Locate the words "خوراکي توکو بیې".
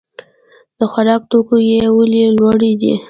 0.91-1.83